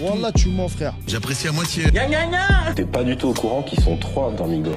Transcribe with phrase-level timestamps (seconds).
[0.00, 0.94] Wallah, tu mens, frère.
[1.06, 1.84] J'apprécie à moitié.
[2.74, 4.72] T'es pas du tout au courant qu'ils sont trois dans Migos.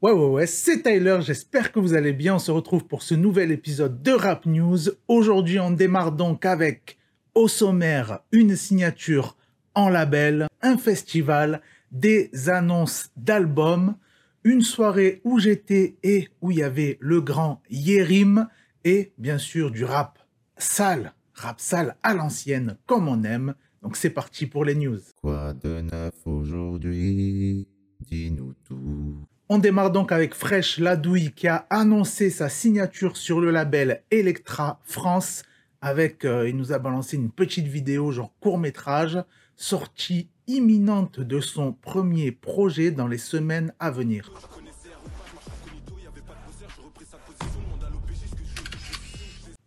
[0.00, 2.36] Ouais, ouais, ouais, c'est Tyler, j'espère que vous allez bien.
[2.36, 4.78] On se retrouve pour ce nouvel épisode de Rap News.
[5.08, 6.98] Aujourd'hui, on démarre donc avec,
[7.34, 9.36] au sommaire, une signature
[9.74, 13.96] en label, un festival, des annonces d'albums,
[14.44, 18.48] une soirée où j'étais et où il y avait le grand Yerim,
[18.84, 20.18] et bien sûr du rap
[20.56, 23.54] sale, rap sale à l'ancienne, comme on aime.
[23.82, 25.00] Donc c'est parti pour les news.
[25.20, 27.68] Quoi de neuf aujourd'hui?
[28.00, 29.26] Dis-nous tout.
[29.48, 34.80] On démarre donc avec Fresh Ladouille qui a annoncé sa signature sur le label Electra
[34.84, 35.42] France
[35.80, 39.18] avec, euh, il nous a balancé une petite vidéo genre court métrage,
[39.56, 44.32] sortie imminente de son premier projet dans les semaines à venir.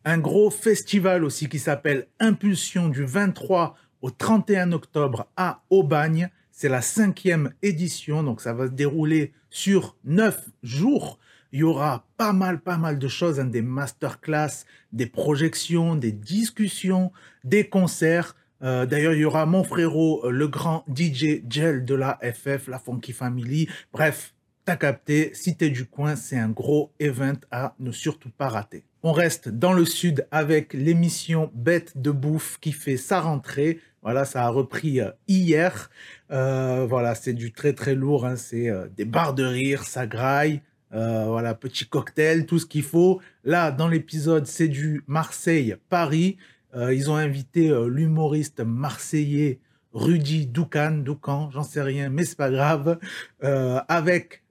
[0.04, 6.30] Un gros festival aussi qui s'appelle Impulsion du 23 au 31 octobre à Aubagne.
[6.52, 11.20] C'est la cinquième édition, donc ça va se dérouler sur neuf jours.
[11.52, 16.12] Il y aura pas mal, pas mal de choses, hein, des masterclass, des projections, des
[16.12, 17.12] discussions,
[17.44, 18.36] des concerts.
[18.64, 22.68] Euh, D'ailleurs, il y aura mon frérot, euh, le grand DJ Gel de la FF,
[22.68, 23.68] la Funky Family.
[23.92, 24.34] Bref,
[24.66, 28.84] t'as capté, si t'es du coin, c'est un gros event à ne surtout pas rater.
[29.04, 33.80] On reste dans le sud avec l'émission Bête de bouffe qui fait sa rentrée.
[34.04, 35.90] Voilà, ça a repris euh, hier.
[36.32, 38.26] Euh, voilà, c'est du très très lourd.
[38.26, 38.36] hein.
[38.36, 40.62] C'est euh, des barres de rire, ça graille.
[40.94, 43.22] Voilà, petit cocktail, tout ce qu'il faut.
[43.46, 46.36] Là, dans l'épisode, c'est du Marseille-Paris.
[46.76, 49.62] Ils ont invité l'humoriste marseillais
[49.94, 53.00] Rudy Doucan, Doucan, j'en sais rien, mais c'est pas grave.
[53.42, 54.44] Avec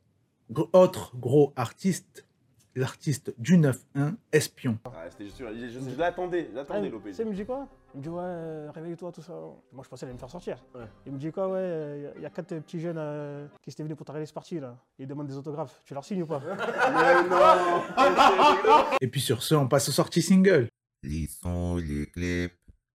[0.73, 2.27] autre gros artiste,
[2.75, 4.79] l'artiste du 9-1, Espion.
[4.85, 7.05] Ah, c'était sûr, je, je- je l'attendais, j'attendais Ah, l'OP.
[7.05, 9.33] Tu sais, il me dit quoi Il me dit ouais, euh, réveille-toi, tout ça.
[9.73, 10.57] Moi, je pensais qu'elle allait me faire sortir.
[10.75, 10.85] Ouais.
[11.07, 13.97] Il me dit quoi, ouais, il y, a quatre petits jeunes euh, qui étaient venus
[13.97, 14.77] pour ta release party là.
[14.99, 15.81] Ils demandent des autographes.
[15.85, 16.41] Tu leur signes ou pas?
[16.49, 20.69] Mais non Et puis sur ce, on passe aux sorties single.
[21.03, 22.53] Les sons, les clips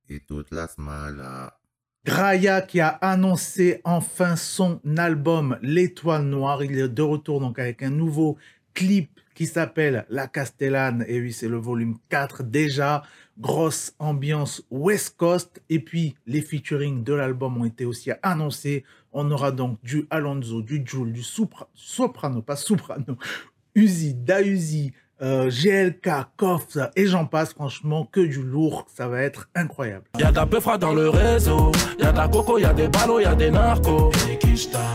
[0.10, 1.58] et toute la smala.
[2.06, 6.64] Graya qui a annoncé enfin son album L'étoile noire.
[6.64, 8.38] Il est de retour avec un nouveau
[8.76, 11.04] clip qui s'appelle La Castellane.
[11.08, 13.02] Et oui, c'est le volume 4 déjà.
[13.40, 15.64] Grosse ambiance West Coast.
[15.70, 18.84] Et puis, les featuring de l'album ont été aussi annoncés.
[19.12, 23.18] On aura donc du Alonso, du Joule, du Soprano, pas Soprano,
[23.74, 27.54] Uzi, Dauzi, euh, GLK, Koff, et j'en passe.
[27.54, 28.86] Franchement, que du lourd.
[28.94, 30.06] Ça va être incroyable.
[30.20, 33.36] Y'a de la peufra dans le réseau, y'a de la coco, y'a des ballots, y'a
[33.36, 34.12] des narcos.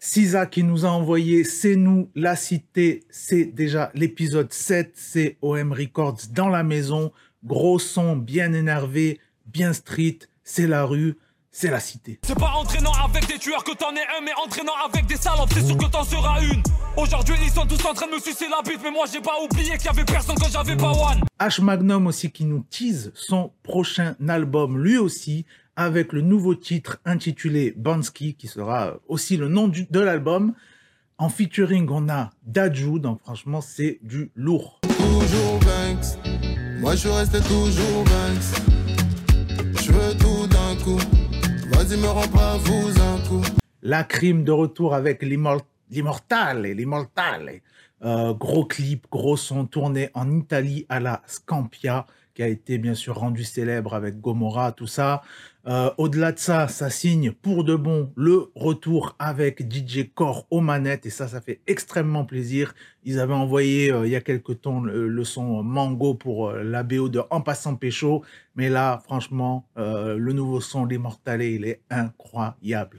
[0.02, 3.04] Sisa qui nous a envoyé C'est nous, la cité.
[3.10, 4.92] C'est déjà l'épisode 7.
[4.94, 7.12] C'est OM Records dans la maison.
[7.44, 10.18] Gros son, bien énervé, bien street.
[10.44, 11.16] C'est la rue,
[11.50, 12.18] c'est la cité.
[12.24, 15.50] C'est pas entraînant avec des tueurs que t'en es un, mais entraînant avec des salopes,
[15.52, 16.62] c'est sûr que t'en seras une.
[16.96, 19.36] Aujourd'hui, ils sont tous en train de me sucer la bite, mais moi j'ai pas
[19.42, 21.20] oublié qu'il y avait personne quand j'avais pas one.
[21.40, 25.46] H Magnum aussi qui nous tease son prochain album, lui aussi,
[25.76, 30.52] avec le nouveau titre intitulé Bansky, qui sera aussi le nom du- de l'album.
[31.16, 34.80] En featuring, on a Daju, donc franchement, c'est du lourd.
[34.82, 36.18] toujours Banks.
[36.80, 38.62] Moi je restais toujours Banks.
[39.80, 40.98] Je veux tout d'un coup.
[41.72, 43.42] Vas-y, me rends pas vous un coup.
[43.82, 47.60] La crime de retour avec l'immor- l'immortale, l'immortale.
[48.02, 52.94] Euh, gros clip, gros son tourné en Italie à la Scampia, qui a été bien
[52.94, 55.20] sûr rendu célèbre avec Gomorrah, tout ça.
[55.66, 60.62] Euh, Au-delà de ça, ça signe pour de bon le retour avec DJ Core aux
[60.62, 62.74] manettes, et ça, ça fait extrêmement plaisir.
[63.04, 67.10] Ils avaient envoyé euh, il y a quelques temps le, son Mango pour la BO
[67.10, 68.24] de En passant pécho,
[68.54, 72.96] mais là, franchement, le nouveau son l'immortale, il est incroyable.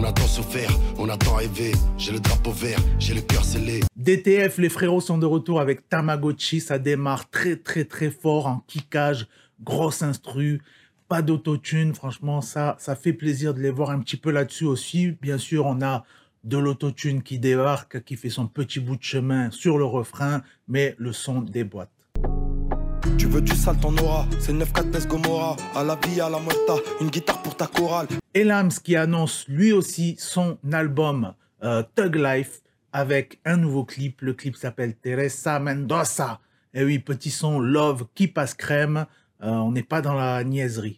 [0.00, 1.72] On a tant souffert, on a tant rêvé.
[1.96, 3.80] J'ai le drapeau vert, j'ai le cœur scellé.
[3.96, 6.60] DTF, les frérots sont de retour avec Tamagotchi.
[6.60, 9.26] Ça démarre très, très, très fort en kickage,
[9.60, 10.62] grosse instru,
[11.08, 11.96] pas d'autotune.
[11.96, 15.16] Franchement, ça, ça fait plaisir de les voir un petit peu là-dessus aussi.
[15.20, 16.04] Bien sûr, on a
[16.44, 20.94] de l'autotune qui débarque, qui fait son petit bout de chemin sur le refrain, mais
[20.98, 21.90] le son déboîte.
[21.90, 21.97] Tu
[23.28, 24.26] veux du sale, ton aura.
[24.40, 25.56] C'est 9-4 Pes Gomorra.
[25.74, 26.74] À la vie, à la muerta.
[27.00, 28.06] Une guitare pour ta chorale.
[28.34, 32.60] Elams qui annonce lui aussi son album euh, Thug Life
[32.92, 34.20] avec un nouveau clip.
[34.22, 36.40] Le clip s'appelle Teresa Mendoza.
[36.74, 39.06] Et oui, petit son Love qui passe crème.
[39.42, 40.96] Euh, on n'est pas dans la niaiserie.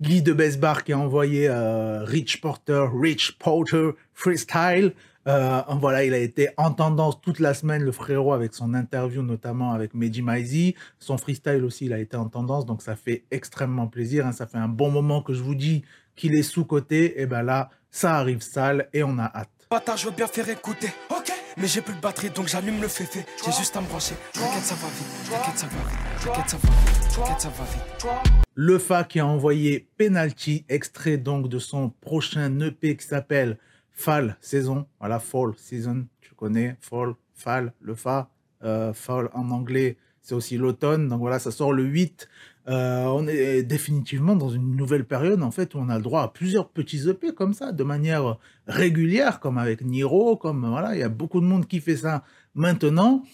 [0.00, 4.92] Guy de Besbar qui a envoyé euh, Rich Porter, Rich Porter Freestyle.
[5.28, 9.22] Euh, voilà, il a été en tendance toute la semaine, le frérot, avec son interview,
[9.22, 10.74] notamment avec Meji Maizi.
[10.98, 14.26] Son freestyle aussi, il a été en tendance, donc ça fait extrêmement plaisir.
[14.26, 14.32] hein.
[14.32, 15.84] Ça fait un bon moment que je vous dis
[16.16, 17.20] qu'il est sous-côté.
[17.20, 19.48] Et ben là, ça arrive sale et on a hâte.
[19.70, 20.88] Bâtard, je veux bien faire écouter.
[21.10, 21.32] Ok.
[21.58, 23.24] Mais j'ai plus de batterie donc j'allume le féfé.
[23.44, 24.14] J'ai juste à me brancher.
[24.32, 25.30] T'inquiète, ça va vite.
[25.30, 26.24] T'inquiète, ça va vite.
[26.24, 27.14] T'inquiète, ça va vite.
[27.14, 28.06] T'inquiète, ça va vite.
[28.54, 33.58] Le Fa qui a envoyé Penalty, extrait donc de son prochain EP qui s'appelle
[33.92, 34.86] Fall Saison.
[35.00, 38.30] Voilà, Fall Season, tu connais, Fall, Fall, le Fa.
[38.64, 41.08] Euh, fall en anglais, c'est aussi l'automne.
[41.08, 42.28] Donc voilà, ça sort le 8.
[42.68, 46.22] Euh, on est définitivement dans une nouvelle période en fait où on a le droit
[46.22, 51.00] à plusieurs petits EP comme ça, de manière régulière, comme avec Niro, comme voilà, il
[51.00, 52.22] y a beaucoup de monde qui fait ça
[52.54, 53.24] maintenant.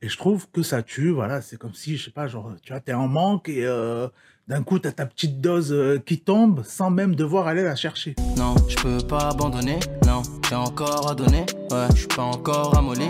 [0.00, 2.72] Et je trouve que ça tue, voilà, c'est comme si, je sais pas, genre, tu
[2.72, 4.08] vois, t'es en manque et euh,
[4.52, 8.14] d'un coup, t'as ta petite dose euh, qui tombe sans même devoir aller la chercher.
[8.36, 9.80] Non, je peux pas abandonner.
[10.06, 11.46] Non, j'ai encore à donner.
[11.70, 13.06] Ouais, je suis pas encore amolé.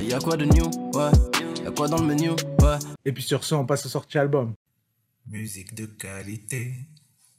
[0.00, 0.64] Y'a quoi de new?
[0.94, 1.12] Ouais,
[1.62, 2.30] y'a quoi dans le menu?
[2.30, 2.76] Ouais.
[3.04, 4.54] Et puis sur ce, on passe au sortie album.
[5.28, 6.72] Musique de qualité,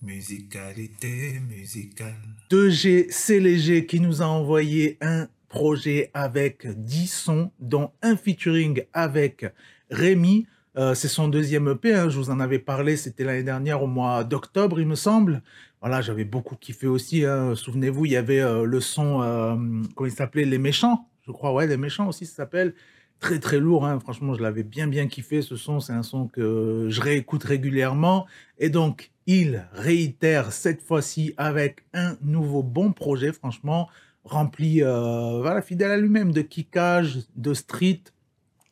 [0.02, 2.16] musicalité musicale.
[2.52, 8.86] 2G C'est Léger qui nous a envoyé un projet avec 10 sons, dont un featuring
[8.94, 9.46] avec
[9.92, 10.48] Rémi.
[10.76, 13.88] Euh, c'est son deuxième EP, hein, je vous en avais parlé, c'était l'année dernière au
[13.88, 15.44] mois d'octobre, il me semble.
[15.82, 17.26] Voilà, j'avais beaucoup kiffé aussi.
[17.26, 17.54] hein.
[17.56, 19.56] Souvenez-vous, il y avait euh, le son, euh,
[19.96, 22.74] comment il s'appelait Les Méchants, je crois, ouais, Les Méchants aussi, ça s'appelle.
[23.20, 24.00] Très très lourd, hein.
[24.00, 25.80] franchement, je l'avais bien bien kiffé ce son.
[25.80, 28.26] C'est un son que je réécoute régulièrement.
[28.58, 33.88] Et donc, il réitère cette fois-ci avec un nouveau bon projet, franchement,
[34.26, 38.02] rempli, euh, voilà, fidèle à lui-même, de kickage, de street.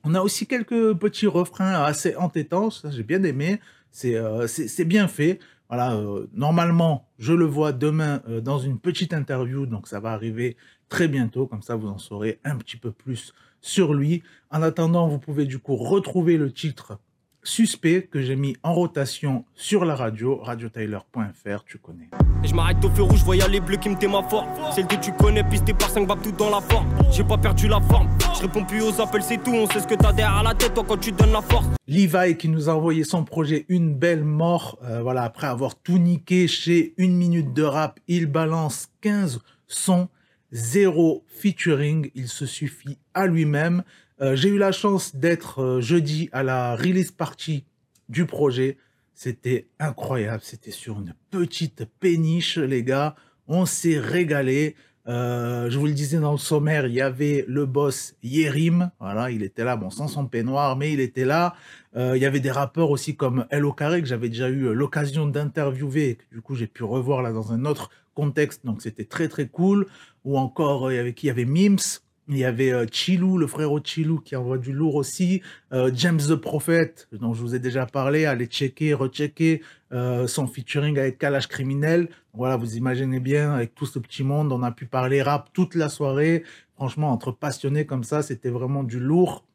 [0.04, 3.60] On a aussi quelques petits refrains assez entêtants, ça j'ai bien aimé.
[3.92, 4.48] C'est euh,
[4.86, 5.40] bien fait.
[5.70, 10.12] Voilà, euh, normalement, je le vois demain euh, dans une petite interview, donc ça va
[10.12, 10.58] arriver
[10.90, 14.24] très bientôt, comme ça vous en saurez un petit peu plus sur lui.
[14.50, 17.00] En attendant, vous pouvez du coup retrouver le titre
[17.44, 22.10] Suspect que j'ai mis en rotation sur la radio, radiotyler.fr, tu connais.
[22.44, 24.48] Je m'arrête au feu rouge, voyais les bleus qui me démaphorent.
[24.76, 26.88] Celle que tu connais, pisté par 5 babs tout dans la forme.
[27.12, 28.10] J'ai pas perdu la forme.
[28.34, 29.52] Je réponds plus aux appels, c'est tout.
[29.54, 31.66] On sait ce que t'as derrière la tête, toi, quand tu donnes la force.
[31.88, 34.80] Levi qui nous a envoyé son projet Une belle mort.
[34.84, 40.08] Euh, voilà, après avoir tout niqué chez Une minute de rap, il balance 15 sons,
[40.52, 42.10] zéro featuring.
[42.16, 43.84] Il se suffit à lui-même.
[44.22, 47.66] Euh, J'ai eu la chance d'être euh, jeudi à la release party
[48.10, 48.78] du projet.
[49.14, 50.42] C'était incroyable.
[50.44, 53.16] C'était sur une petite péniche, les gars.
[53.48, 54.76] On s'est régalé.
[55.08, 58.92] Euh, je vous le disais dans le sommaire, il y avait le boss Yerim.
[59.00, 61.56] Voilà, il était là, bon, sans son peignoir, mais il était là.
[61.96, 65.26] Euh, il y avait des rappeurs aussi comme Hello Carré, que j'avais déjà eu l'occasion
[65.28, 68.66] d'interviewer, que du coup j'ai pu revoir là dans un autre contexte.
[68.66, 69.88] Donc c'était très très cool.
[70.24, 71.28] Ou encore, euh, il qui?
[71.28, 72.02] Il y avait Mims.
[72.32, 75.42] Il y avait euh, Chilou, le frérot Chilou qui envoie du lourd aussi.
[75.74, 78.24] Euh, James the Prophet, dont je vous ai déjà parlé.
[78.24, 79.62] Allez checker, rechecker
[79.92, 82.08] euh, son featuring avec Kalash Criminel.
[82.34, 85.76] Voilà, vous imaginez bien, avec tout ce petit monde, on a pu parler rap toute
[85.76, 86.46] la soirée.
[86.76, 89.46] Franchement, entre passionnés comme ça, c'était vraiment du lourd.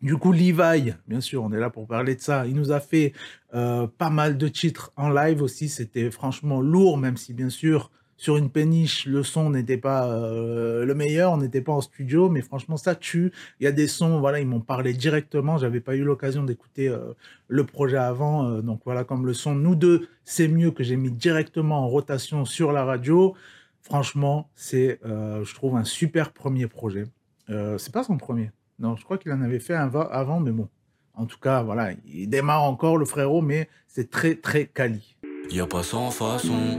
[0.00, 2.46] Du coup, Levi, bien sûr, on est là pour parler de ça.
[2.46, 3.14] Il nous a fait
[3.52, 5.68] euh, pas mal de titres en live aussi.
[5.68, 7.90] C'était franchement lourd, même si bien sûr,
[8.22, 12.28] sur une péniche, le son n'était pas euh, le meilleur, on n'était pas en studio,
[12.28, 13.32] mais franchement, ça tue.
[13.58, 15.58] Il y a des sons, voilà, ils m'ont parlé directement.
[15.58, 17.14] J'avais pas eu l'occasion d'écouter euh,
[17.48, 20.94] le projet avant, euh, donc voilà, comme le son, nous deux, c'est mieux que j'ai
[20.94, 23.34] mis directement en rotation sur la radio.
[23.80, 27.06] Franchement, c'est, euh, je trouve, un super premier projet.
[27.50, 28.52] Euh, c'est pas son premier.
[28.78, 30.68] Non, je crois qu'il en avait fait un va- avant, mais bon.
[31.14, 35.16] En tout cas, voilà, il démarre encore le frérot, mais c'est très très quali.
[35.50, 36.78] Y a pas sans façon.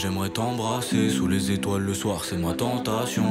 [0.00, 3.22] J'aimerais t'embrasser sous les étoiles le soir, c'est ma tentation.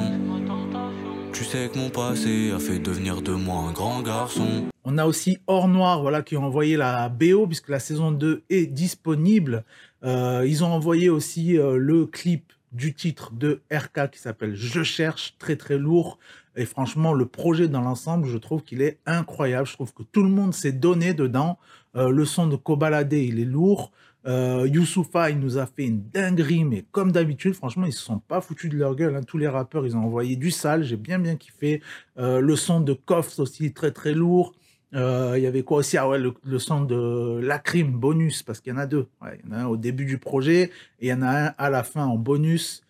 [1.34, 4.68] Tu sais que mon passé a fait devenir de moi un grand garçon.
[4.84, 8.44] On a aussi Or Noir, voilà, qui ont envoyé la BO, puisque la saison 2
[8.52, 9.64] est disponible.
[10.04, 14.84] Euh, ils ont envoyé aussi euh, le clip du titre de RK qui s'appelle Je
[14.84, 16.20] cherche, très très lourd.
[16.56, 19.68] Et franchement, le projet dans l'ensemble, je trouve qu'il est incroyable.
[19.68, 21.58] Je trouve que tout le monde s'est donné dedans.
[21.96, 23.92] Euh, le son de Kobalade, il est lourd.
[24.28, 28.20] Euh, Youssoufa, il nous a fait une dinguerie, mais comme d'habitude, franchement, ils se sont
[28.20, 29.16] pas foutus de leur gueule.
[29.16, 29.24] hein.
[29.26, 30.84] Tous les rappeurs, ils ont envoyé du sale.
[30.84, 31.82] J'ai bien bien kiffé.
[32.18, 34.54] Euh, le son de Koffs aussi, très très lourd.
[34.96, 35.98] Euh, Il y avait quoi aussi?
[35.98, 39.08] Ah ouais, le, le son de Lacrim, bonus, parce qu'il y en a deux.
[39.22, 40.63] Ouais, il y en a un au début du projet
[41.00, 42.81] et il y en a un à la fin en bonus.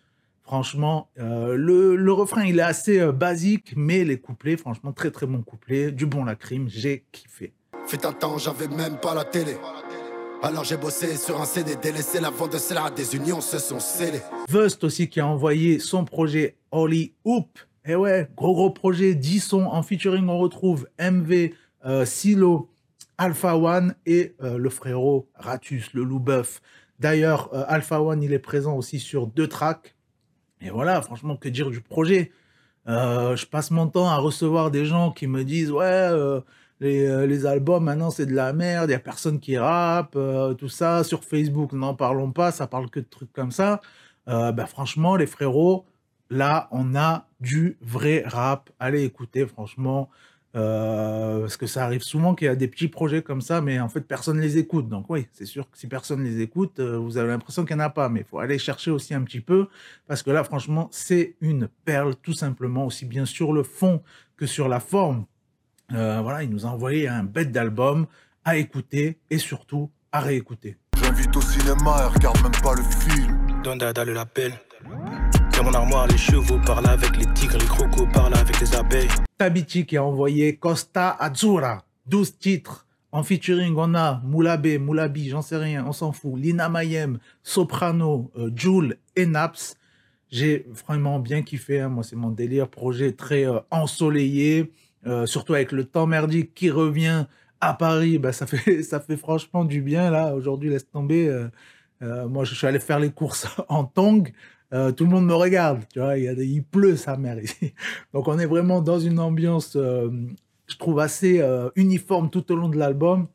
[0.42, 5.10] Franchement, euh, le, le refrain, il est assez euh, basique, mais les couplets, franchement, très
[5.10, 5.92] très bon couplet.
[5.92, 7.52] Du bon Lacrim, j'ai kiffé.
[7.86, 9.56] Fut un temps, j'avais même pas la télé.
[10.42, 13.78] Alors j'ai bossé sur un CD, délaissé la vente de cela, des unions se sont
[13.78, 14.22] scellées.
[14.48, 17.58] Vust aussi qui a envoyé son projet Holy Hoop.
[17.84, 21.50] Et ouais, gros gros projet, 10 sons en featuring, on retrouve MV,
[22.04, 22.70] Silo,
[23.18, 26.62] Alpha One et euh, le frérot Ratus, le loup bœuf.
[26.98, 29.94] D'ailleurs, euh, Alpha One, il est présent aussi sur deux tracks.
[30.62, 32.32] Et voilà, franchement, que dire du projet
[32.88, 36.40] Euh, Je passe mon temps à recevoir des gens qui me disent, ouais, euh,
[36.80, 40.54] les, euh, albums, maintenant, c'est de la merde, il n'y a personne qui rappe, euh,
[40.54, 41.04] tout ça.
[41.04, 43.80] Sur Facebook, n'en parlons pas, ça parle que de trucs comme ça.
[44.28, 45.84] Euh, bah, franchement, les frérots,
[46.30, 48.70] là, on a du vrai rap.
[48.78, 50.08] Allez écouter, franchement.
[50.56, 53.78] Euh, parce que ça arrive souvent qu'il y a des petits projets comme ça, mais
[53.78, 54.88] en fait, personne les écoute.
[54.88, 57.82] Donc oui, c'est sûr que si personne les écoute, euh, vous avez l'impression qu'il n'y
[57.82, 58.08] en a pas.
[58.08, 59.68] Mais il faut aller chercher aussi un petit peu,
[60.08, 64.02] parce que là, franchement, c'est une perle, tout simplement, aussi bien sur le fond
[64.36, 65.26] que sur la forme.
[65.92, 68.06] Euh, voilà, il nous a envoyé un bête d'album
[68.44, 70.76] à écouter et surtout à réécouter.
[70.96, 73.62] J'invite au cinéma et regarde même pas le film.
[73.62, 74.54] Don Dada le l'appelle.
[75.60, 79.10] Dans mon armoire, les chevaux parlent avec les tigres, les crocos parlent avec les abeilles.
[79.36, 82.86] Tabiti qui a envoyé Costa Azzurra, 12 titres.
[83.12, 86.40] En featuring, on a Moulabé, Moulabi, j'en sais rien, on s'en fout.
[86.40, 89.76] Lina Mayem, Soprano, euh, Jules et Naps.
[90.30, 91.80] J'ai vraiment bien kiffé.
[91.82, 91.90] hein.
[91.90, 92.66] Moi, c'est mon délire.
[92.66, 94.72] Projet très euh, ensoleillé,
[95.06, 97.26] euh, surtout avec le temps merdique qui revient
[97.60, 98.16] à Paris.
[98.16, 100.10] Bah, ça, fait, ça fait franchement du bien.
[100.10, 101.28] Là, aujourd'hui, laisse tomber.
[101.28, 104.32] euh, moi, je suis allé faire les courses en tong.
[104.72, 107.74] Euh, tout le monde me regarde, tu vois, il, y a pleut sa mère ici.
[108.14, 110.10] Donc on est vraiment dans une ambiance, euh,
[110.66, 113.26] je trouve, assez euh, uniforme tout au long de l'album,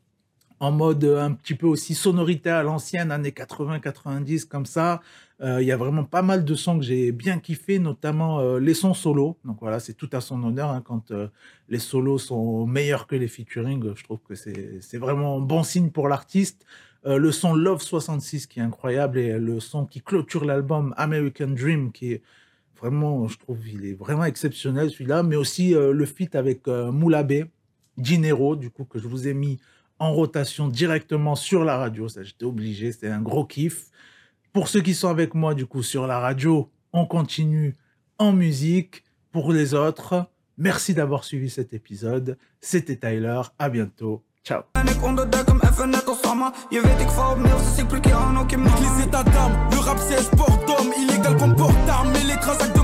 [0.60, 5.02] en mode un petit peu aussi sonorité à l'ancienne, années 80-90, comme ça.
[5.42, 8.94] Il y a vraiment pas mal de sons que j'ai bien kiffé, notamment les sons
[8.94, 9.36] solos.
[9.44, 11.12] Donc voilà, c'est tout à son honneur hein, quand
[11.68, 13.92] les solos sont meilleurs que les featuring.
[13.94, 16.64] Je trouve que c'est vraiment un bon signe pour l'artiste.
[17.06, 21.48] Euh, le son Love 66 qui est incroyable et le son qui clôture l'album American
[21.48, 22.22] Dream qui est
[22.76, 26.90] vraiment, je trouve, il est vraiment exceptionnel celui-là, mais aussi euh, le feat avec euh,
[26.90, 27.46] Moulabé,
[27.96, 29.58] Dinero, du coup, que je vous ai mis
[29.98, 32.08] en rotation directement sur la radio.
[32.08, 33.86] Ça, j'étais obligé, c'était un gros kiff.
[34.52, 37.74] Pour ceux qui sont avec moi, du coup, sur la radio, on continue
[38.18, 39.04] en musique.
[39.32, 42.36] Pour les autres, merci d'avoir suivi cet épisode.
[42.60, 44.25] C'était Tyler, à bientôt.
[44.46, 44.64] Ciao.
[44.72, 47.78] En ik onderduik hem even net als Amma Je weet ik val op mails, dus
[47.78, 50.94] ik blik je aan ook in mama Négligez ta dame, le rap c'est sport d'homme
[50.94, 51.34] Illégal
[51.88, 52.76] arme et les transacts